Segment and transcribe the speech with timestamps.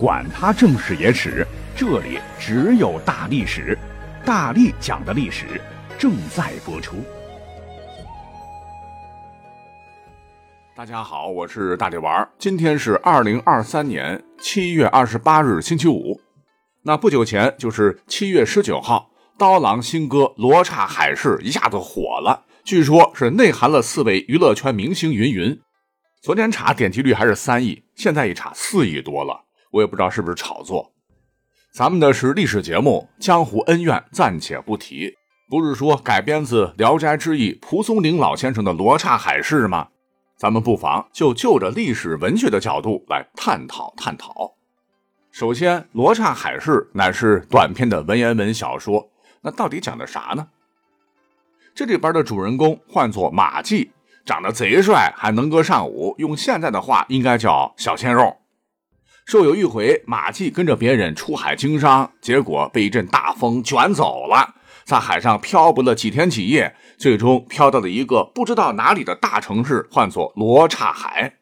[0.00, 3.78] 管他正史野史，这里只有大历史，
[4.24, 5.60] 大力讲的历史
[5.98, 6.96] 正在播出。
[10.74, 16.18] 大家好，我是大力丸儿，今天是二零二三年七月二十八日，星期五。
[16.82, 25.60] 那不久前就是七月十九号，刀郎新歌《罗刹海市》一下子火了，据说是内涵了四位娱乐圈明星云云。
[26.22, 29.44] 昨天查点击率还是三亿，现在一查四亿多了。
[29.70, 30.92] 我也不知道是不是炒作。
[31.72, 35.14] 咱们的是历史节目，江湖恩怨暂且不提。
[35.48, 39.88] 不是说改编自《聊斋志异》蒲松龄老先生的《罗刹海市》吗？
[40.36, 44.52] 咱们不妨就就着历史文学的角度来探讨探讨。
[45.30, 49.10] 首先，《罗刹海市》乃是短篇的文言文小说，
[49.42, 50.48] 那到底讲的啥呢？
[51.74, 53.92] 这里边的主人公唤作马季，
[54.24, 58.36] 长得贼帅，还能歌善舞，用现在的话应该叫小鲜肉。
[59.30, 71.36] 说有一回，马季跟着别人出海经商，结果被一阵大风卷走了，在海上漂泊了几天几夜，最终漂到了一个不知道哪里的大城市，唤作罗刹海。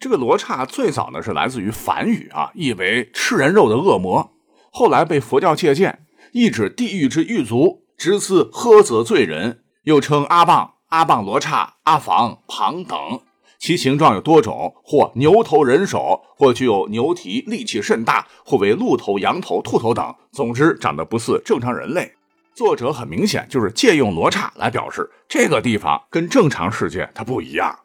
[0.00, 4.32] 这个罗刹最早呢是来自于梵语啊，意为吃人肉的恶魔，
[4.72, 13.20] 后来被佛教借鉴，意指地狱之狱卒，直刺喝责罪人，又称阿棒、阿棒罗刹、阿房、旁等。
[13.58, 20.14] 其形状有多种，或牛头人首，或具有牛蹄，力气甚大，或为鹿头、羊头、兔头等。
[20.30, 22.12] 总之，长得不似正常人类。
[22.54, 27.78] 作者很明显就是借用罗刹来表示这个地方跟正常世界它不一样。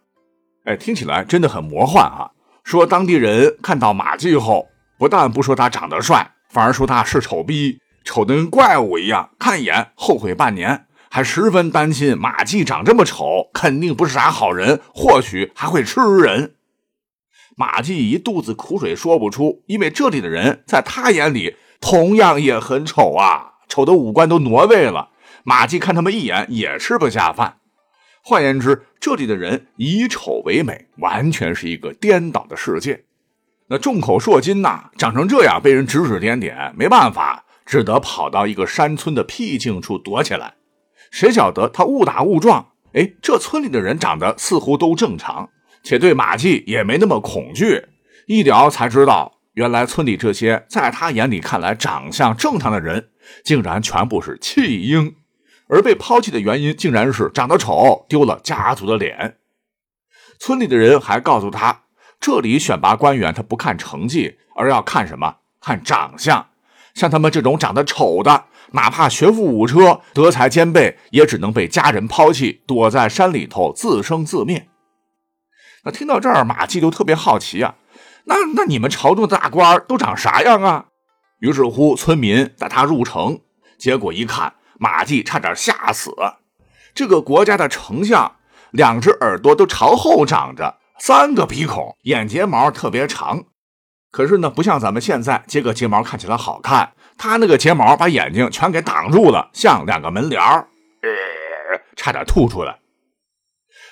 [0.66, 2.31] 哎，听起来真的很魔幻哈。
[2.63, 10.85] 说当地人看到马季后，不但不说他长得帅，反而说他是丑逼，丑的跟怪物一样，看一眼后悔半年。
[11.16, 16.56] 还十分担心马季长这么丑，肯定不是啥好人，或许还会吃人。
[17.56, 25.11] 马季一肚子苦水说不出，因为这里的人在他眼里同样也很丑啊，丑的五官都挪位了。
[25.44, 27.57] 马季看他们一眼也吃不下饭。
[28.23, 33.03] 换言之，这里的人以丑为美，完全是一个颠倒的世界。
[33.68, 40.56] 那众口铄金呐，长成这样被人指指点点，没办法，只得跑到一个山村的僻静处躲起来。
[41.13, 45.47] 谁晓得他误打误撞，哎，这村里的人长得似乎都正常，
[45.84, 47.85] 且对马季也没那么恐惧。
[48.25, 53.09] 一聊才知道，原来村里这些在他眼里看来长相正常的人，
[53.46, 55.13] 竟然全部是弃婴，
[55.68, 59.38] 而被抛弃的原因竟然是长得丑，丢了家族的脸。
[60.40, 61.84] 村里的人还告诉他，
[62.19, 65.35] 这里选拔官员，他不看成绩，而要看什么？
[65.62, 66.47] 看长相。
[66.96, 74.67] 像他们这种长得丑的，哪怕学富五车、德才兼备，也只能被家人抛弃，躲在山里头自生自灭。
[75.85, 77.75] 那听到这儿，马季就特别好奇啊，
[78.25, 80.85] 那那你们朝中的大官都长啥样啊？
[81.39, 83.41] 于是乎，村民带他入城，
[83.78, 86.11] 结果一看，马季差点吓死。
[86.95, 88.38] 这个国家的丞相，
[88.72, 93.44] 两只耳朵都朝后长着，三个鼻孔，眼睫毛特别长。
[94.13, 100.68] 可是呢，不像咱们现在接个睫毛看起来好看，他那个睫毛把眼睛全给挡住了，像两个门帘儿，
[101.96, 102.78] 差点吐出来。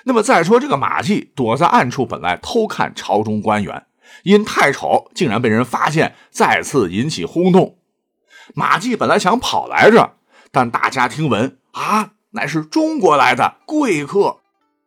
[0.04, 3.88] 那么再说这个马季躲在暗处，本来偷看朝中官员，
[4.22, 7.80] 因太丑，竟然被人发现，再次引起轰动。
[8.54, 10.14] 马季本来想跑来着，
[10.52, 14.42] 但大家听闻啊，乃是中国来的贵客，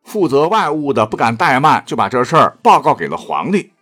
[0.05, 3.73] 负责外务的不敢怠慢，就把这事儿报告给了皇帝。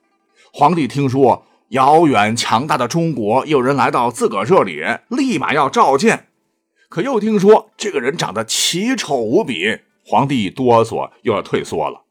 [0.54, 6.28] 皇帝听说遥远强大的中国有人来到自个这里，立马要召见。
[6.90, 12.02] 可又听说这个人长得奇丑无比，皇帝一哆嗦，又要退缩了。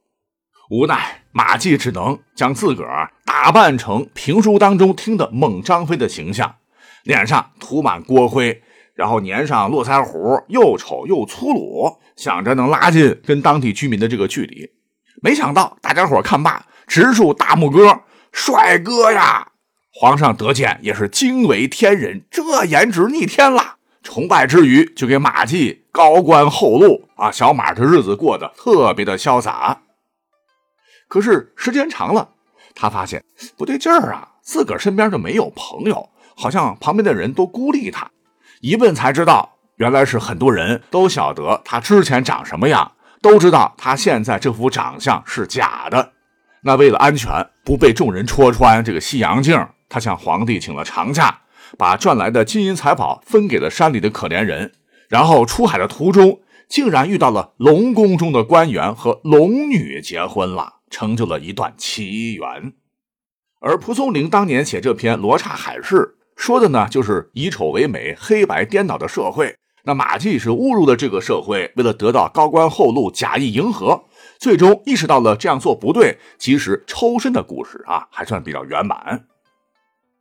[0.71, 6.55] 无奈马季只能将自个儿打扮成评书当中听的猛张飞的形象，
[7.03, 8.63] 脸上涂满锅灰，
[8.95, 14.71] 然后粘上络腮胡，又丑又粗鲁，想着能拉近跟当地居民的这个距离。
[15.21, 18.01] 没想到大家伙看罢，直竖大拇哥。
[18.31, 19.49] 帅哥呀！
[19.93, 23.75] 皇上得见也是惊为天人，这颜值逆天了。
[24.01, 29.81] 崇拜之余，就给马季高官厚禄啊，小马这日子过得特别的潇洒。
[31.07, 32.29] 可是时间长了，
[32.73, 33.23] 他发现
[33.57, 38.09] 不对劲儿啊，自个儿身边就没有朋友，好像旁边的人都孤立他。
[38.61, 46.13] 一问才知道，原来是很多人都晓得他之前长什么样，都知道他现在这副长相是假的。
[46.63, 51.41] 那为了安全，不被众人戳穿这个西洋镜，他向皇帝请了长假，
[51.77, 54.73] 把赚来的金银财宝分给了山里的可怜人。
[55.09, 62.73] 然后出海的途中，竟然遇到了龙宫中的官员和龙女结婚了，成就了一段奇缘。
[63.59, 65.95] 而蒲松龄当年写这篇《罗刹海市》，
[66.35, 69.55] 说的呢就是以丑为美、黑白颠倒的社会。
[69.83, 74.03] 那马季是误入了这个社会，为了得到高官厚禄，假意迎合，
[74.39, 79.25] 最终意识到了这样做不对，及时抽身的故事啊，还算比较圆满。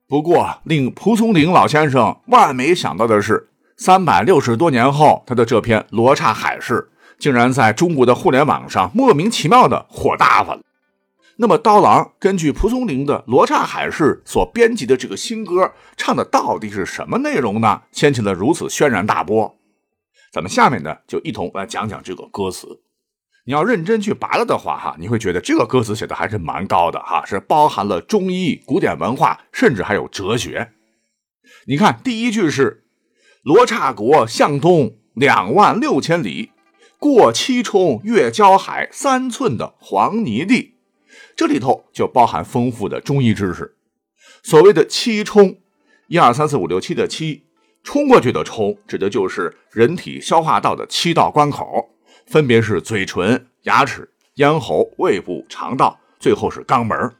[0.08, 6.74] 不过，令蒲松龄老先生万没想到的是，三百六十多年后，他的这篇《罗刹海市》
[7.18, 10.60] 竟然在中国的互联网上莫名其妙的火大发了。
[11.42, 17.80] 那么，刀郎根据蒲松龄的《罗刹海市》所编辑的这个新歌，唱的到底是什么内容呢？
[17.92, 19.56] 掀起了如此轩然大波。
[20.30, 22.82] 咱们下面呢，就一同来讲讲这个歌词。
[23.46, 30.72] 你要认真去扒了的话，哈，你会觉得这个歌词写的还是蛮高的，哈，是包含了中医、古典文化，甚至还有哲学。
[31.66, 32.84] 你看，第一句是
[33.42, 36.50] “罗刹国向东两万六千里，
[36.98, 40.74] 过七冲，越交海，三寸的黄泥地”。
[41.40, 43.74] 这里头就包含丰富的中医知识。
[44.42, 45.56] 所谓的七冲，
[46.08, 47.44] 一二三四五六七的七，
[47.82, 51.88] 冲过去的冲，指的就是人体消化道的七道关口，
[52.26, 57.16] 分别是嘴唇、牙齿、咽喉、胃部、肠道，最后是肛门。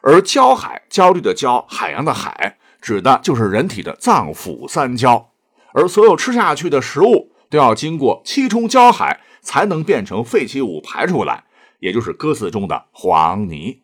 [0.00, 5.32] 而焦海，焦虑的焦，海洋的海，指的就是人体的脏腑三焦。
[5.74, 11.44] 而所有吃下去的食物都要经过七冲焦海，才能变成废弃物排出来。
[11.84, 13.82] 也就是歌词中的黄泥。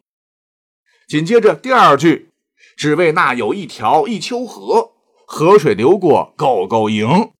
[1.06, 2.31] 紧接着第二句，
[2.75, 4.93] 只为那有一条一丘河，
[5.26, 7.32] 河水流过沟沟营。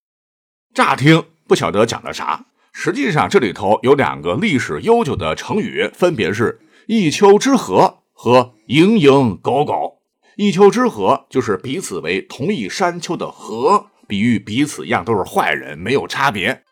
[0.75, 10.03] 乍听不晓得讲的啥，实际上这里头有两个历史悠久的成语，分别是一丘之貉和营营狗狗。
[10.37, 16.65] 一丘之貉就是彼此为同一山丘的貉，比喻彼此一样都是坏人，没有差别。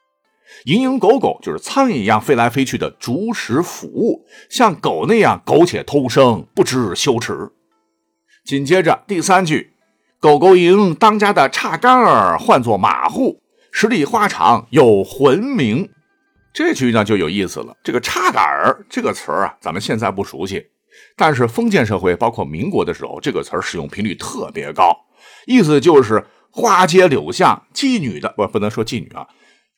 [0.64, 7.50] 蝇营狗苟就是苍蝇一样飞来飞去的逐食腐物，像狗那样苟且偷生，不知羞耻。
[8.44, 9.72] 紧接着第三句，
[10.18, 13.40] 狗狗营当家的差杆儿唤作马户，
[13.70, 15.88] 十里花场有魂名。
[16.54, 17.76] 这句呢就有意思了。
[17.84, 20.64] 这个差杆儿这个词儿啊，咱们现在不熟悉，
[21.14, 24.96] 但是封建社会包括民国的时候，这个词儿使用频率特别高，
[25.46, 29.26] 意思就是花街柳巷妓女的，不不能说妓女啊。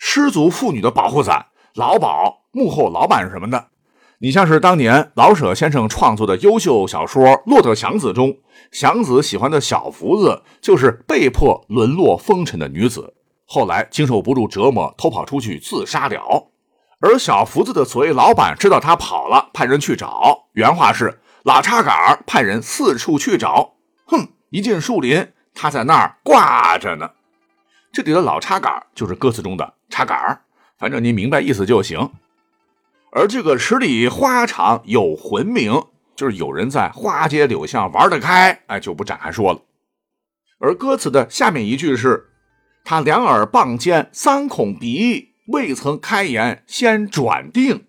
[0.02, 3.68] 失足妇女的保护伞、老鸨、幕后老板什么的，
[4.20, 8.38] 你像是当年老舍先生创作的优秀小说《骆驼祥子》中，
[8.72, 13.12] 祥子喜欢的小福子就是被迫沦落风尘的女子，
[13.44, 16.50] 后来经受不住折磨，偷跑出去自杀了。
[17.00, 23.74] 而小福子的所谓老板知道他跑了，派人去找，原话是：“老叉杆派人四处去找，
[24.06, 27.10] 哼，一进树林，他在那儿挂着呢。”
[27.92, 29.74] 这里的老插杆就是歌词中的。
[29.88, 30.40] 插杆，
[30.78, 32.10] 反正你明白意思就行。
[33.12, 35.82] 而这个十里花场有魂名，
[36.14, 39.60] 就是有人在花街柳巷玩得开，哎，就不展开说了。
[40.58, 42.30] 而歌词的下面一句是
[42.84, 47.86] ：“他两耳傍尖三孔鼻，未曾开言先转定。”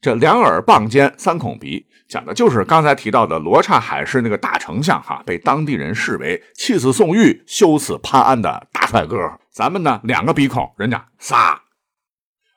[0.00, 9.16] 这两耳傍尖三孔鼻，讲的就是刚才提到的罗刹海市那个大丞相哈，被当地人视为气死宋玉、羞死潘安的大帅哥。
[9.50, 11.62] 咱们呢，两个鼻孔，人家仨。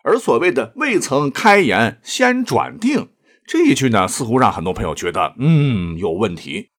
[0.04, 3.10] 而所谓的未曾开言先转定
[3.48, 6.70] 这一句呢，似乎让很多朋友觉得，嗯，有问题。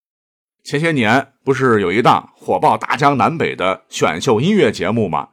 [0.64, 5.30] 前些年不是有一档火爆大江南北的选秀音乐节目吗？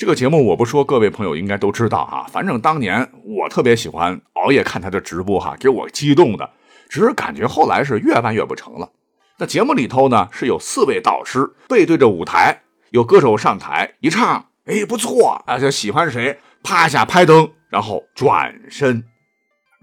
[0.00, 2.26] 这个节目我不说，各位朋友应该都知道哈。
[2.32, 6.50] 反正当年我特别喜欢熬夜看他的直播哈，给我激动的。
[6.88, 8.90] 只是感觉后来是越办越不成了。
[9.36, 12.62] 那节目里头呢，是有四位导师背对着舞台。
[12.92, 19.04] 有歌手上台一唱，哎，不错啊，就喜欢谁，啪一下拍灯，然后转身。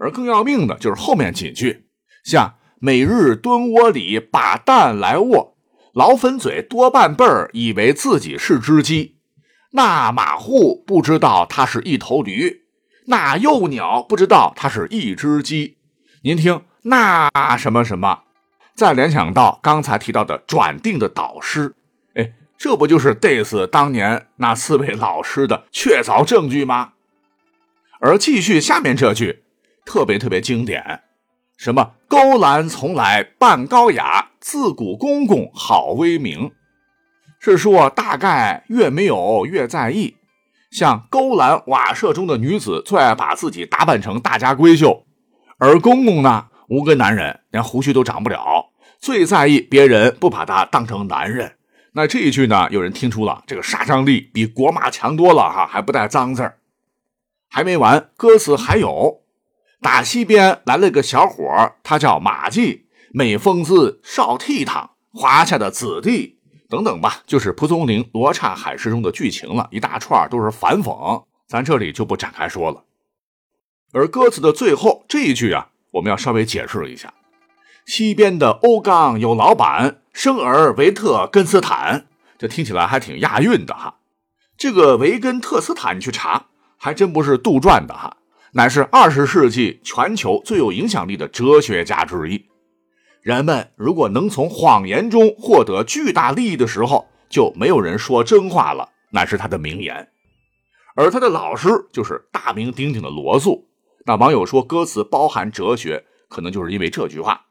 [0.00, 1.84] 而更要命的就是后面几句，
[2.24, 5.54] 像每日蹲窝里把蛋来卧，
[5.94, 9.17] 老粉嘴多半辈儿以为自己是只鸡，
[9.72, 12.62] 那马户不知道它是一头驴，
[13.06, 15.76] 那幼鸟不知道它是一只鸡。
[16.22, 18.22] 您听，那什么什么，
[18.74, 21.74] 再联想到刚才提到的转定的导师。
[22.14, 26.94] 哎这不就是 diss 当年那四位老师的确凿证据吗？
[28.00, 29.44] 而继续下面这句，
[29.84, 31.02] 特别特别经典，
[31.56, 36.50] 什么勾栏从来扮高雅，自古公公好威名，
[37.38, 40.16] 是说大概越没有越在意。
[40.70, 45.06] 像勾栏瓦舍中的女子最爱把自己打扮成大家闺秀，
[45.58, 51.54] 而公公呢，无根男人，连胡须都长不了，最在意别人不把他当成男人。
[51.92, 52.68] 那这一句呢？
[52.70, 56.52] 有人听出了这个杀伤力比国骂强多了哈，还不带脏字。
[57.48, 59.22] 还没完，歌词还有：
[59.80, 61.42] 打西边来了个小伙
[61.82, 66.37] 他叫马季，美疯子少倜傥，华夏的子弟
[66.68, 72.84] 等等吧，就是蒲松龄《罗刹海市》中的剧情了，一大串都是反讽，咱这里就不展开说了。
[73.92, 77.14] 而歌词的最后这一句啊，我们要稍微解释一下：
[77.86, 82.06] 西边的欧刚有老板，生儿维特根斯坦，
[82.36, 83.94] 这听起来还挺押韵的哈。
[84.58, 88.18] 这个维根特斯坦，去查，还真不是杜撰的哈，
[88.52, 92.44] 乃是二十世纪全球最有影响力的哲学家之一。
[93.28, 100.08] 人们如果能从谎言中获得巨大利益的时候，就没有人说真话了，乃是他的名言。
[100.96, 103.68] 而他的老师就是大名鼎鼎的罗素。
[104.06, 107.44] 那网友说歌词包含哲学，可能就是因为这句话。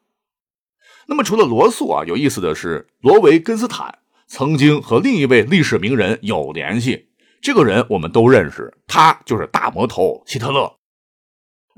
[1.05, 3.99] 那么除了罗素啊，有意思的是，罗维根斯坦。
[4.25, 10.75] 曾经和另一位历史名人有联系，这个人我们都认识，他就是大魔头希特勒。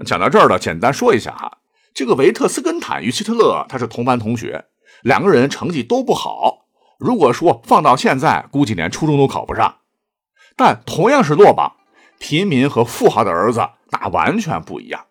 [0.06, 1.59] 讲到这儿了，简单说一下哈，
[2.00, 4.68] 这个维特斯根坦与希特勒他是同班同学，
[5.02, 6.60] 两个人成绩都不好。
[6.98, 9.80] 如果说放到现在，估计连初中都考不上。
[10.56, 11.76] 但同样是落榜，
[12.18, 15.08] 平民和富豪的儿子那完全不一样。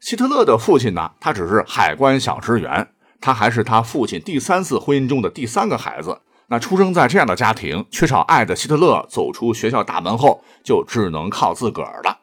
[0.00, 6.22] 希特勒的父亲呢，他只是海关小职员，他还是他父亲第三次婚姻中的第三个孩子。
[6.46, 12.20] 那出生在这样的家庭，缺少爱的希特勒走出学校大门后，就只能靠自个儿了。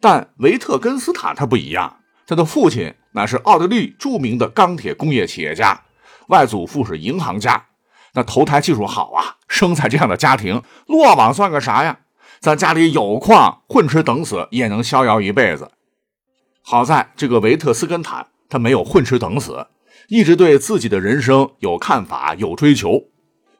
[0.00, 1.98] 但维特根斯坦他不一样，
[2.30, 5.82] 他的父亲乃是奥地利著名的钢铁工业企业家，
[6.28, 7.66] 外祖父是银行家，
[8.14, 9.34] 那投胎技术好啊。
[9.48, 11.98] 生在这样的家庭，落榜算个啥呀？
[12.38, 15.72] 咱家里有矿，混吃等死也能逍遥一辈子。
[16.62, 19.66] 好在这个维特斯根坦，他没有混吃等死。
[20.06, 23.06] 一直对自己的人生有看法、有追求，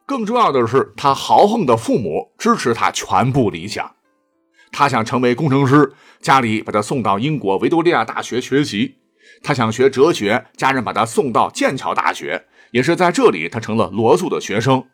[0.07, 3.97] 更重要的是，他豪横的父母支持他全部理想。
[4.73, 8.97] 他想成为工程师，家里把他送到英国维多利亚大学学习；
[9.43, 14.85] 他想学哲学，家人把他送到剑桥大学，也是在这里他成了罗素的学生。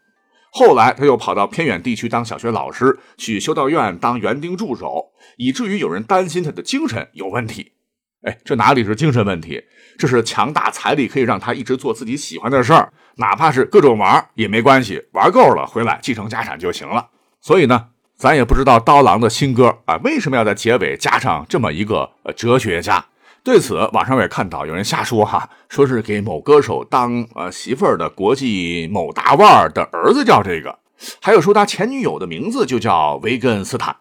[0.53, 7.73] 后来他又跑到偏远地区当小学老师，去修道院当园丁助手，以至于有人担心他的精神有问题。
[8.23, 9.63] 哎，这哪里是精神问题？
[9.99, 17.11] 这是强大财力可以让他一直做自己喜欢的事儿，哪怕是各种玩也没关系，玩够了回来继承家产就行了。
[17.41, 23.05] 所以呢，咱也不知道刀郎的新歌啊为什么要在结尾加上这么一个呃哲学家。
[23.45, 30.79] 对此，网上也看到有人瞎说哈，说是给某歌手当呃媳妇儿的国际某大腕的儿子叫这个，
[31.21, 33.95] 还有说他前女友的名字就叫维根斯坦。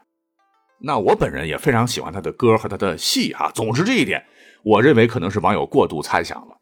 [0.79, 3.51] 那我本人也非常喜欢他的歌和他的戏哈。
[3.53, 4.25] 总之这一点，
[4.63, 6.57] 我认为可能是网友过度猜想了。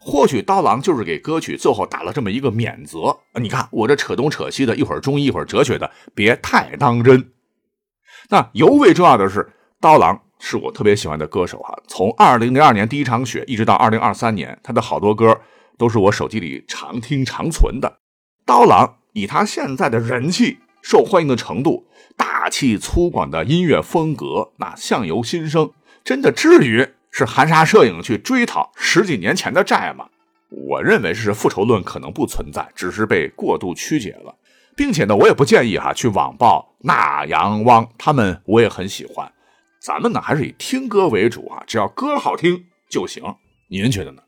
[0.00, 3.18] 或许刀郎就是给歌曲最后打了这么一个免责。
[3.40, 7.30] 你看我这扯东扯西的，一会儿中医一会儿哲学的，别太当真。
[8.30, 9.50] 那尤为重要的是，
[9.80, 11.78] 刀郎是我特别喜欢的歌手哈。
[11.86, 15.40] 从2002年第一场雪一直到2023年，他的好多歌
[15.76, 17.98] 都是我手机里常听常存的。
[18.44, 21.86] 刀郎以他现在的人气、受欢迎的程度。
[22.16, 25.70] 大气粗犷的音乐风格，那相由心生，
[26.02, 30.08] 真的至于是含沙射影去追讨十几年前的债吗？
[30.50, 34.34] 我认为是复仇论可能不存在，只是被过度曲解了，
[34.76, 39.30] 并且呢，我也不建议哈去网暴那阳汪他们，我也很喜欢，
[39.80, 43.22] 咱们呢还是以听歌为主啊，只要歌好听就行，
[43.68, 44.22] 您觉得呢？